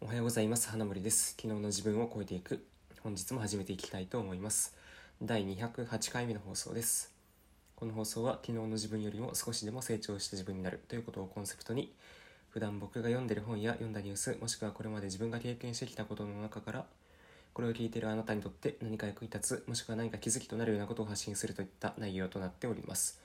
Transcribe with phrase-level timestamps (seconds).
[0.00, 0.68] おはようございます。
[0.68, 1.34] 花森です。
[1.36, 2.64] 昨日の自分を超えていく。
[3.02, 4.76] 本日も始めていきたいと思います。
[5.20, 7.12] 第208回目の放送です。
[7.74, 10.80] この放送は昨日の自分よりも少しでも成長した自分になる。
[10.86, 11.92] ということをコンセプトに
[12.50, 16.84] 普段僕が読んでる本や読んだニュースもしくはこれまで自分が経験してきたことの中から
[17.52, 23.18] これを聞いているあなたにとって何か役に立つもしくは何か気づきとなるようなことを発信するといった内容となっております。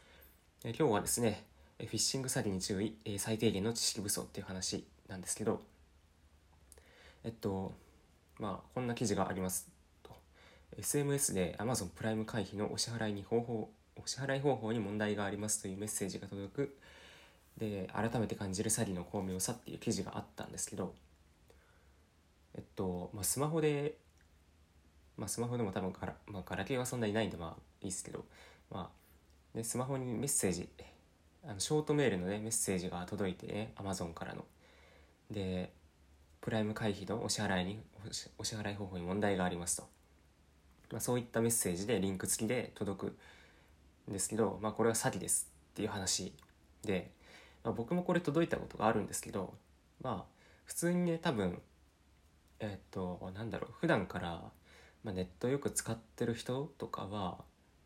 [0.63, 1.43] え今日はですね
[1.77, 5.61] フィッシング詐欺に注意最低限の知識不足っていう話なんですけど
[7.23, 7.73] えっと、
[8.39, 9.71] まあ、こんな記事があります。
[10.77, 16.77] SMS で Amazon プライム会費のお支払いに方法、お支払い方法に問題がありますというメッセージが届く。
[17.57, 20.93] で、改めて感じる詐欺の巧妙さっていう記事があったんですけど、
[22.55, 23.95] えっと、まあ、スマホで、
[25.17, 28.25] まあ、スマホでも多分ガラ、まあ、ガラケーはそんなにないんで、まあ、いいですけど、
[28.71, 30.67] まあ、で、スマホにメッセージ、
[31.45, 34.45] あのショートメールのね、メッセージが届いてね、Amazon からの。
[35.29, 35.71] で、
[36.43, 37.79] プライム会費のお支払いに
[38.37, 39.83] お支払い方法に問題がありますと、
[40.91, 43.17] まあ、そういったメッセージでリンク付きで届く
[44.09, 46.33] んですけど、まあ、これは詐欺ですっていう話
[46.83, 47.11] で、
[47.63, 49.53] まあ、僕もこれ届いたことがあるんですけど
[50.01, 50.33] まあ
[50.65, 51.61] 普通にね多分
[52.59, 54.41] えっとなんだろう普段から、
[55.05, 57.37] まあ、ネットよく使ってる人とかは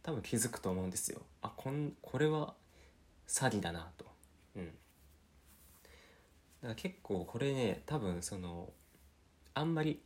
[0.02, 1.22] 多分気づくと思うんですよ。
[1.44, 2.56] あこんこれは
[3.28, 4.06] 詐欺だなと。
[4.56, 4.72] うん。
[6.68, 8.70] だから結構これね多分その
[9.54, 10.02] あんまり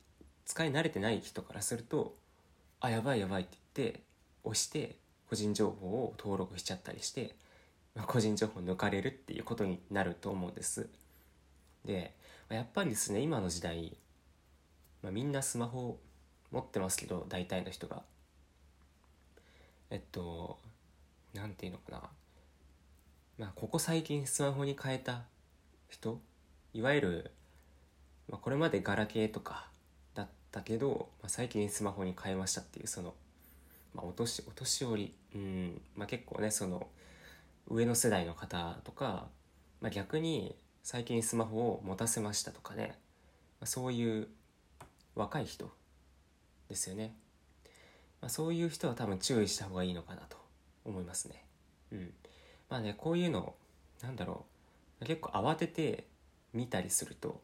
[0.45, 2.15] 使い慣れてない人からすると
[2.79, 4.01] あやばいやばいって言って
[4.43, 7.35] 押して個人情報を登録しちゃったりして、
[7.95, 10.87] まあ、個人情報抜かれるっていうことになると思うんです。
[11.83, 12.13] で
[12.49, 13.97] やっぱりですね今の時代、
[15.01, 15.97] まあ、みんなスマホ
[16.51, 18.03] 持ってますけど大体の人が。
[19.89, 20.59] えっと
[21.33, 22.09] 何て言うのかな。
[23.39, 25.23] まあここ最近スマホに変えた
[25.89, 26.21] 人
[26.73, 27.31] いわゆる、
[28.29, 29.67] まあ、これまでガラケーとか
[30.15, 33.13] だったけど、まあ、最近スマホに変えましたっていうその、
[33.93, 36.87] まあ、お年お年寄りうん、まあ、結構ねその
[37.67, 39.27] 上の世代の方とか、
[39.81, 42.95] まあ、逆に最近スマホを持たせましたとかね、
[43.59, 44.27] まあ、そういう
[45.15, 45.69] 若い人
[46.69, 47.13] ですよね、
[48.21, 50.37] まあ、そういう人は多分注意した方がいいのかなと
[50.85, 51.43] 思いますね。
[51.91, 52.13] うん。
[52.69, 53.53] まあねこういうの
[54.01, 54.45] なんだろ
[55.01, 55.05] う。
[55.05, 56.05] 結構慌てて
[56.53, 57.41] 見たりすると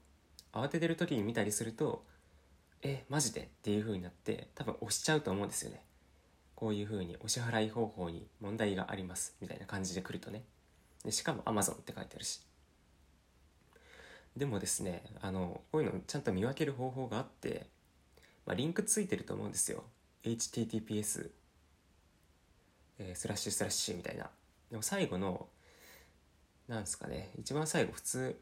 [0.53, 2.03] 慌ててる時に見たりすると
[2.81, 3.41] えマジで？
[3.41, 5.81] っていう風になって多分押しちゃうと思うんですよね。
[6.55, 10.43] こういう風にお支払い方法に問題がありますみたいな感じで来るとね。
[11.03, 12.41] でしかも Amazon って書いてあるし。
[14.35, 17.67] でもですねあのこういうのちゃんと見分ける方法があって、
[18.45, 19.83] まあ、リンクついてると思うんですよ。
[20.23, 21.31] https
[22.99, 24.29] えー、スラッシュスラッシュみたいな。
[24.71, 25.47] でも最後の
[26.67, 28.39] なんですかね一番最後普通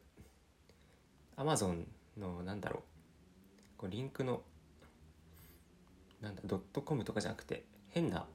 [1.38, 1.88] アマゾン
[2.18, 2.82] のなんだろう。
[3.78, 4.42] こうリンクの
[6.22, 8.26] なんだドットコムとかじゃなくて変な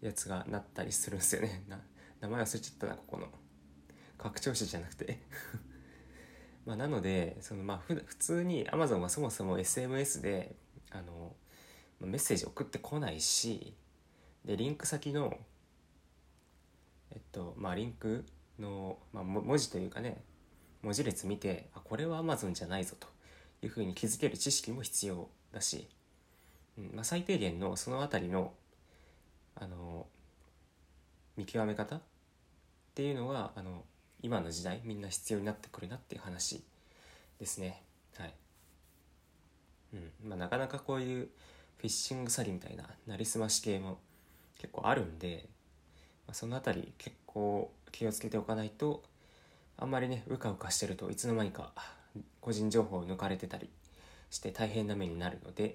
[0.00, 1.64] やつがなったりするんですよね。
[1.68, 1.80] な
[2.20, 3.28] 名前忘れちゃったなここの。
[4.16, 5.18] 拡張子じゃなくて。
[6.64, 10.54] まあなのでそのまあふ普通に Amazon はそもそも SMS で
[10.90, 11.34] あの
[11.98, 13.74] メッセージ送ってこないし
[14.44, 15.36] でリンク先の
[17.10, 18.24] えっとまあリンク
[18.60, 20.22] の、まあ、文字というかね
[20.82, 23.06] 文字列見てあこれは Amazon じゃないぞと
[23.62, 25.88] いうふうに気づける知識も必要だし、
[26.78, 28.52] うんまあ、最低限のその辺りの
[29.54, 30.06] あの
[31.36, 32.00] 見極め方っ
[32.94, 33.84] ていうのはあの
[34.22, 36.62] 今の時代みんな必要になってくるなっていう話
[37.38, 37.82] ですね。
[38.16, 38.34] はい。
[39.94, 41.28] うんまあ、なかなかこういう
[41.78, 43.98] フィッシング詐欺みたいななりすまし系も
[44.58, 45.48] 結構あるんで、
[46.26, 49.02] まあ、その辺り結構気をつけておかないと
[49.82, 51.72] あんまりねうかうかしてるといつの間にか
[52.40, 53.68] 個人情報を抜かれてたり
[54.30, 55.74] して大変な目になるので、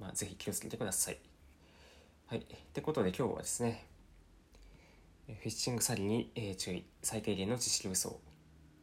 [0.00, 1.18] まあ、ぜひ気をつけてください。
[2.26, 2.38] はい。
[2.38, 2.42] っ
[2.72, 3.86] てことで今日はですね、
[5.26, 8.18] フィッシング詐欺に、え注意、最低限の知識不足っ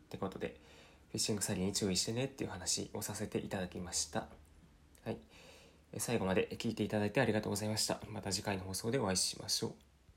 [0.10, 0.56] てことで、
[1.12, 4.28] フィッシング詐欺に注意してねっていう話をさせていただきました。
[5.04, 5.18] はい。
[5.98, 8.00] 最後まで聞いていただいてありがとうございました。
[8.10, 9.91] また次回の放送でお会いしましょう。